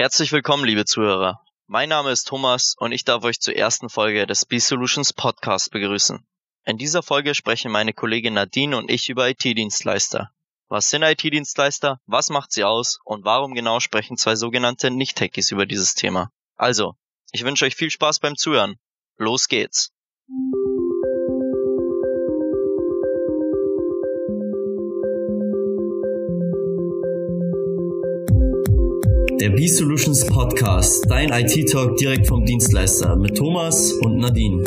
[0.00, 1.42] Herzlich willkommen, liebe Zuhörer.
[1.66, 6.26] Mein Name ist Thomas und ich darf euch zur ersten Folge des B-Solutions Podcast begrüßen.
[6.64, 10.30] In dieser Folge sprechen meine Kollegin Nadine und ich über IT-Dienstleister.
[10.68, 12.00] Was sind IT-Dienstleister?
[12.06, 13.00] Was macht sie aus?
[13.04, 16.32] Und warum genau sprechen zwei sogenannte Nicht-Techies über dieses Thema?
[16.56, 16.94] Also,
[17.32, 18.76] ich wünsche euch viel Spaß beim Zuhören.
[19.18, 19.92] Los geht's!
[29.40, 34.62] Der B-Solutions Podcast, dein IT-Talk direkt vom Dienstleister mit Thomas und Nadine.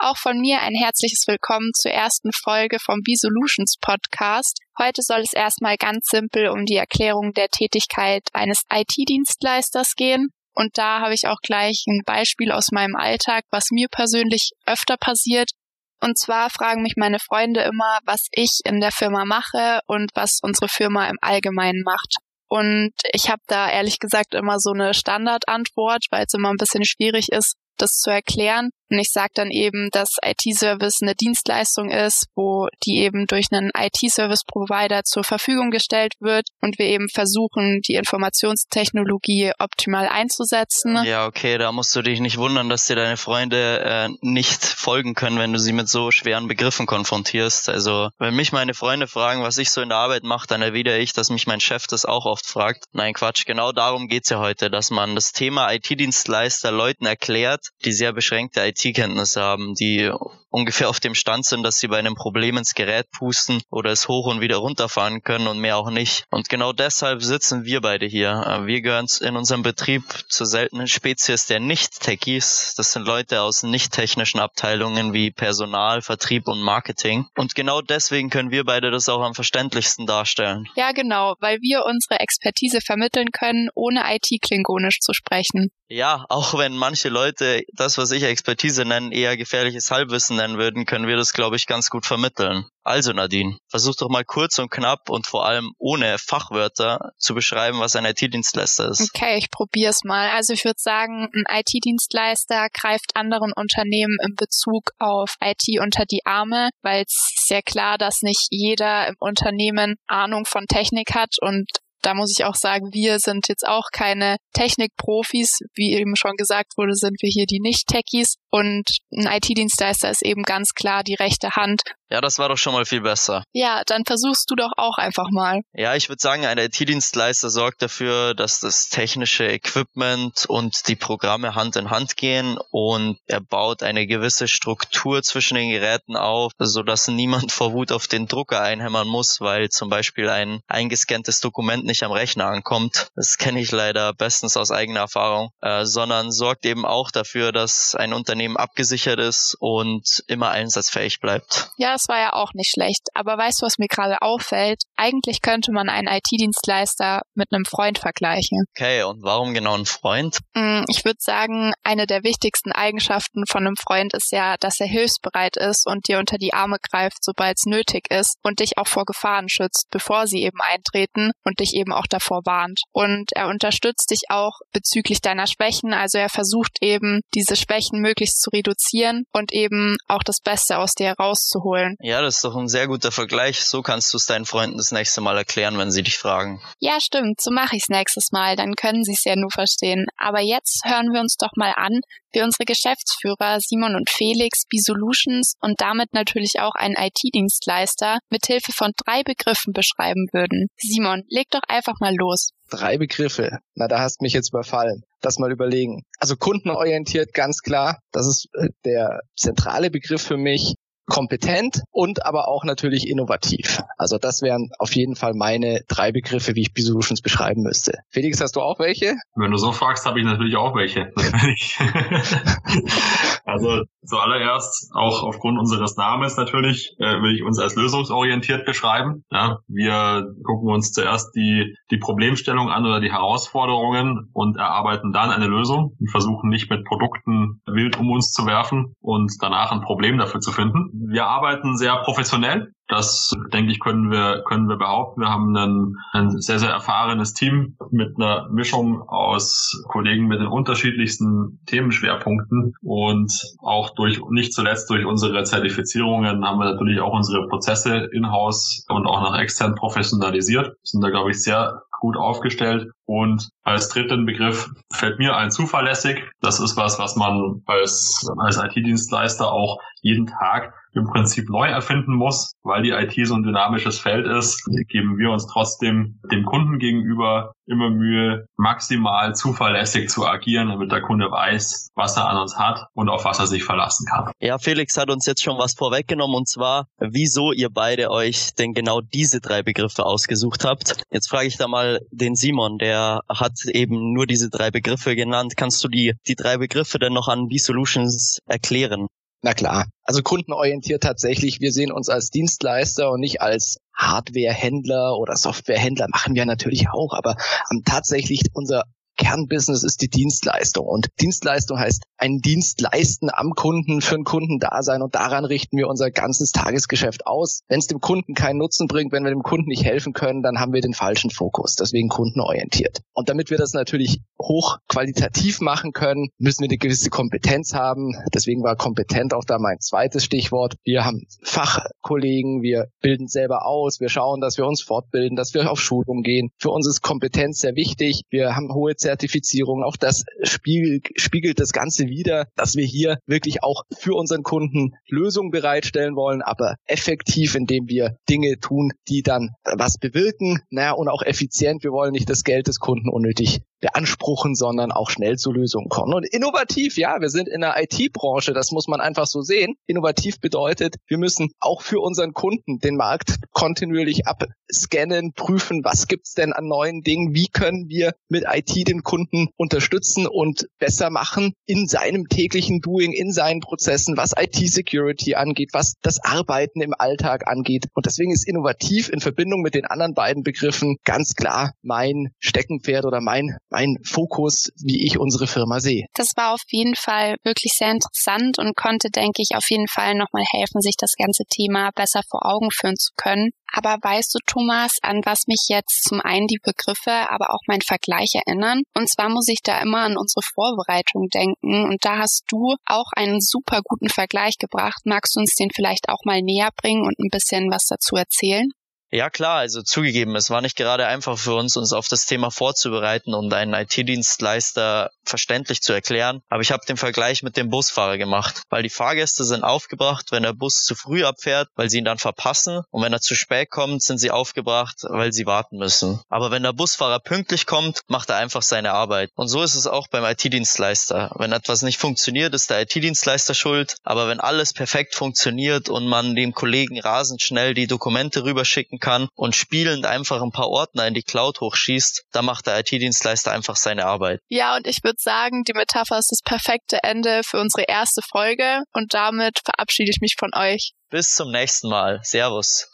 [0.00, 4.58] Auch von mir ein herzliches Willkommen zur ersten Folge vom B-Solutions Podcast.
[4.76, 10.30] Heute soll es erstmal ganz simpel um die Erklärung der Tätigkeit eines IT-Dienstleisters gehen.
[10.54, 14.96] Und da habe ich auch gleich ein Beispiel aus meinem Alltag, was mir persönlich öfter
[14.98, 15.50] passiert
[16.00, 20.40] und zwar fragen mich meine Freunde immer, was ich in der Firma mache und was
[20.42, 22.16] unsere Firma im Allgemeinen macht.
[22.48, 26.84] Und ich habe da ehrlich gesagt immer so eine Standardantwort, weil es immer ein bisschen
[26.84, 28.70] schwierig ist, das zu erklären.
[28.90, 33.70] Und ich sage dann eben, dass IT-Service eine Dienstleistung ist, wo die eben durch einen
[33.76, 40.98] IT-Service-Provider zur Verfügung gestellt wird und wir eben versuchen, die Informationstechnologie optimal einzusetzen.
[41.04, 45.14] Ja, okay, da musst du dich nicht wundern, dass dir deine Freunde äh, nicht folgen
[45.14, 47.68] können, wenn du sie mit so schweren Begriffen konfrontierst.
[47.68, 50.98] Also, wenn mich meine Freunde fragen, was ich so in der Arbeit mache, dann erwidere
[50.98, 52.84] ich, dass mich mein Chef das auch oft fragt.
[52.92, 57.92] Nein, Quatsch, genau darum geht's ja heute, dass man das Thema IT-Dienstleister Leuten erklärt, die
[57.92, 60.10] sehr beschränkte IT-Kenntnisse haben, die
[60.50, 64.08] ungefähr auf dem Stand sind, dass sie bei einem Problem ins Gerät pusten oder es
[64.08, 66.24] hoch und wieder runterfahren können und mehr auch nicht.
[66.30, 68.30] Und genau deshalb sitzen wir beide hier.
[68.46, 72.74] Äh, wir gehören in unserem Betrieb zur seltenen Spezies der Nicht-Techies.
[72.76, 77.26] Das sind Leute aus nicht-technischen Abteilungen wie Personal, Vertrieb und Marketing.
[77.36, 80.66] Und genau deswegen können wir beide das auch am verständlichsten darstellen.
[80.76, 85.70] Ja, genau, weil wir unsere Expertise vermitteln können, ohne IT-Klingonisch zu sprechen.
[85.88, 90.86] Ja, auch wenn manche Leute das, was ich Expertise nenne, eher gefährliches Halbwissen nennen würden,
[90.86, 92.66] können wir das, glaube ich, ganz gut vermitteln.
[92.84, 97.80] Also Nadine, versuch doch mal kurz und knapp und vor allem ohne Fachwörter zu beschreiben,
[97.80, 99.10] was ein IT-Dienstleister ist.
[99.12, 100.30] Okay, ich probiere es mal.
[100.30, 106.24] Also ich würde sagen, ein IT-Dienstleister greift anderen Unternehmen in Bezug auf IT unter die
[106.24, 111.66] Arme, weil es sehr klar, dass nicht jeder im Unternehmen Ahnung von Technik hat und
[112.06, 115.58] da muss ich auch sagen, wir sind jetzt auch keine Technikprofis.
[115.74, 118.36] Wie eben schon gesagt wurde, sind wir hier die Nicht-Techies.
[118.48, 121.82] Und ein IT-Dienstleister ist eben ganz klar die rechte Hand.
[122.08, 123.42] Ja, das war doch schon mal viel besser.
[123.52, 125.62] Ja, dann versuchst du doch auch einfach mal.
[125.72, 131.56] Ja, ich würde sagen, ein IT-Dienstleister sorgt dafür, dass das technische Equipment und die Programme
[131.56, 137.08] Hand in Hand gehen und er baut eine gewisse Struktur zwischen den Geräten auf, sodass
[137.08, 141.95] niemand vor Wut auf den Drucker einhämmern muss, weil zum Beispiel ein eingescanntes Dokument nicht
[142.04, 143.08] am Rechner ankommt.
[143.16, 147.94] Das kenne ich leider bestens aus eigener Erfahrung, äh, sondern sorgt eben auch dafür, dass
[147.94, 151.70] ein Unternehmen Unternehmen abgesichert ist und immer einsatzfähig bleibt.
[151.78, 153.08] Ja, das war ja auch nicht schlecht.
[153.14, 154.82] Aber weißt du, was mir gerade auffällt?
[154.96, 158.64] Eigentlich könnte man einen IT-Dienstleister mit einem Freund vergleichen.
[158.76, 160.40] Okay, und warum genau ein Freund?
[160.54, 164.86] Mm, ich würde sagen, eine der wichtigsten Eigenschaften von einem Freund ist ja, dass er
[164.86, 168.88] hilfsbereit ist und dir unter die Arme greift, sobald es nötig ist und dich auch
[168.88, 172.80] vor Gefahren schützt, bevor sie eben eintreten und dich eben auch davor warnt.
[172.92, 175.92] Und er unterstützt dich auch bezüglich deiner Schwächen.
[175.92, 180.92] Also er versucht eben, diese Schwächen möglichst zu reduzieren und eben auch das Beste aus
[180.92, 181.96] dir herauszuholen.
[182.00, 183.64] Ja, das ist doch ein sehr guter Vergleich.
[183.64, 186.60] So kannst du es deinen Freunden das nächste Mal erklären, wenn sie dich fragen.
[186.80, 187.40] Ja, stimmt.
[187.40, 188.56] So mache ich es nächstes Mal.
[188.56, 190.06] Dann können sie es ja nur verstehen.
[190.16, 192.00] Aber jetzt hören wir uns doch mal an,
[192.36, 198.72] wie unsere Geschäftsführer Simon und Felix B-Solutions und damit natürlich auch einen IT-Dienstleister mit Hilfe
[198.72, 200.68] von drei Begriffen beschreiben würden.
[200.76, 202.50] Simon, leg doch einfach mal los.
[202.68, 203.58] Drei Begriffe.
[203.74, 205.02] Na, da hast mich jetzt überfallen.
[205.22, 206.02] Das mal überlegen.
[206.18, 208.00] Also kundenorientiert, ganz klar.
[208.12, 210.74] Das ist äh, der zentrale Begriff für mich
[211.06, 213.82] kompetent und aber auch natürlich innovativ.
[213.96, 217.98] Also das wären auf jeden Fall meine drei Begriffe, wie ich B-Solutions beschreiben müsste.
[218.10, 219.14] Felix, hast du auch welche?
[219.34, 221.12] Wenn du so fragst, habe ich natürlich auch welche.
[223.44, 229.24] also zuallererst, auch aufgrund unseres Namens natürlich, äh, will ich uns als lösungsorientiert beschreiben.
[229.30, 235.30] Ja, wir gucken uns zuerst die, die Problemstellung an oder die Herausforderungen und erarbeiten dann
[235.30, 235.96] eine Lösung.
[235.98, 240.40] Wir versuchen nicht mit Produkten wild um uns zu werfen und danach ein Problem dafür
[240.40, 242.72] zu finden wir arbeiten sehr professionell.
[242.88, 245.20] Das, denke ich, können wir, können wir behaupten.
[245.20, 250.46] Wir haben ein, ein sehr, sehr erfahrenes Team mit einer Mischung aus Kollegen mit den
[250.46, 257.48] unterschiedlichsten Themenschwerpunkten und auch durch, nicht zuletzt durch unsere Zertifizierungen haben wir natürlich auch unsere
[257.48, 260.76] Prozesse in-house und auch nach extern professionalisiert.
[260.84, 262.90] Sind da, glaube ich, sehr gut aufgestellt.
[263.04, 266.22] Und als dritten Begriff fällt mir ein zuverlässig.
[266.40, 272.14] Das ist was, was man als, als IT-Dienstleister auch jeden Tag im Prinzip neu erfinden
[272.14, 276.78] muss, weil die IT so ein dynamisches Feld ist, geben wir uns trotzdem dem Kunden
[276.78, 282.56] gegenüber immer Mühe, maximal zuverlässig zu agieren, damit der Kunde weiß, was er an uns
[282.56, 284.30] hat und auf was er sich verlassen kann.
[284.40, 288.72] Ja, Felix hat uns jetzt schon was vorweggenommen und zwar, wieso ihr beide euch denn
[288.72, 291.02] genau diese drei Begriffe ausgesucht habt.
[291.10, 295.54] Jetzt frage ich da mal den Simon, der hat eben nur diese drei Begriffe genannt.
[295.56, 299.08] Kannst du die, die drei Begriffe denn noch an B-Solutions erklären?
[299.46, 299.86] Na klar.
[300.02, 301.60] Also kundenorientiert tatsächlich.
[301.60, 306.08] Wir sehen uns als Dienstleister und nicht als Hardwarehändler oder Softwarehändler.
[306.10, 307.12] Machen wir natürlich auch.
[307.12, 307.36] Aber
[307.70, 308.82] ähm, tatsächlich unser
[309.16, 310.86] Kernbusiness ist die Dienstleistung.
[310.86, 315.02] Und Dienstleistung heißt einen Dienst leisten am Kunden, für den Kunden da sein.
[315.02, 317.60] Und daran richten wir unser ganzes Tagesgeschäft aus.
[317.68, 320.58] Wenn es dem Kunden keinen Nutzen bringt, wenn wir dem Kunden nicht helfen können, dann
[320.58, 321.74] haben wir den falschen Fokus.
[321.74, 323.00] Deswegen kundenorientiert.
[323.12, 328.12] Und damit wir das natürlich hochqualitativ machen können, müssen wir eine gewisse Kompetenz haben.
[328.34, 330.74] Deswegen war kompetent auch da mein zweites Stichwort.
[330.84, 335.70] Wir haben Fachkollegen, wir bilden selber aus, wir schauen, dass wir uns fortbilden, dass wir
[335.70, 336.50] auf Schulung gehen.
[336.58, 338.22] Für uns ist Kompetenz sehr wichtig.
[338.30, 339.84] Wir haben hohe Zertifizierung.
[339.84, 344.94] Auch das spiegelt, spiegelt das Ganze wieder, dass wir hier wirklich auch für unseren Kunden
[345.08, 351.08] Lösungen bereitstellen wollen, aber effektiv, indem wir Dinge tun, die dann was bewirken, naja, und
[351.08, 351.84] auch effizient.
[351.84, 356.14] Wir wollen nicht das Geld des Kunden unnötig beanspruchen, sondern auch schnell zu Lösungen kommen.
[356.14, 359.74] Und innovativ, ja, wir sind in der IT-Branche, das muss man einfach so sehen.
[359.86, 366.34] Innovativ bedeutet, wir müssen auch für unseren Kunden den Markt kontinuierlich abscannen, prüfen, was gibt's
[366.34, 371.52] denn an neuen Dingen, wie können wir mit IT den Kunden unterstützen und besser machen
[371.66, 377.46] in seinem täglichen Doing, in seinen Prozessen, was IT-Security angeht, was das Arbeiten im Alltag
[377.46, 377.86] angeht.
[377.94, 383.04] Und deswegen ist innovativ in Verbindung mit den anderen beiden Begriffen ganz klar mein Steckenpferd
[383.04, 386.06] oder mein mein Fokus, wie ich unsere Firma sehe.
[386.14, 390.14] Das war auf jeden Fall wirklich sehr interessant und konnte, denke ich, auf jeden Fall
[390.14, 393.50] nochmal helfen, sich das ganze Thema besser vor Augen führen zu können.
[393.72, 397.82] Aber weißt du, Thomas, an was mich jetzt zum einen die Begriffe, aber auch mein
[397.82, 398.82] Vergleich erinnern?
[398.94, 401.84] Und zwar muss ich da immer an unsere Vorbereitung denken.
[401.84, 405.02] Und da hast du auch einen super guten Vergleich gebracht.
[405.04, 408.70] Magst du uns den vielleicht auch mal näher bringen und ein bisschen was dazu erzählen?
[409.16, 412.50] Ja klar, also zugegeben, es war nicht gerade einfach für uns, uns auf das Thema
[412.50, 416.42] vorzubereiten und einen IT-Dienstleister verständlich zu erklären.
[416.50, 420.42] Aber ich habe den Vergleich mit dem Busfahrer gemacht, weil die Fahrgäste sind aufgebracht, wenn
[420.42, 422.82] der Bus zu früh abfährt, weil sie ihn dann verpassen.
[422.90, 426.20] Und wenn er zu spät kommt, sind sie aufgebracht, weil sie warten müssen.
[426.28, 429.30] Aber wenn der Busfahrer pünktlich kommt, macht er einfach seine Arbeit.
[429.34, 431.30] Und so ist es auch beim IT-Dienstleister.
[431.36, 433.96] Wenn etwas nicht funktioniert, ist der IT-Dienstleister schuld.
[434.04, 439.05] Aber wenn alles perfekt funktioniert und man dem Kollegen rasend schnell die Dokumente rüberschicken klicken
[439.06, 443.52] kann und spielend einfach ein paar Ordner in die Cloud hochschießt, da macht der IT-Dienstleister
[443.52, 444.40] einfach seine Arbeit.
[444.48, 448.82] Ja, und ich würde sagen, die Metapher ist das perfekte Ende für unsere erste Folge
[448.92, 450.90] und damit verabschiede ich mich von euch.
[451.08, 452.18] Bis zum nächsten Mal.
[452.24, 452.90] Servus.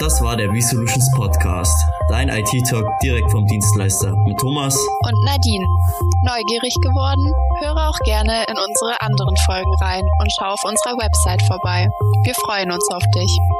[0.00, 1.76] Das war der V-Solutions Podcast,
[2.08, 5.66] dein IT-Talk direkt vom Dienstleister mit Thomas und Nadine.
[6.24, 7.32] Neugierig geworden?
[7.60, 11.86] Höre auch gerne in unsere anderen Folgen rein und schau auf unserer Website vorbei.
[12.24, 13.59] Wir freuen uns auf dich.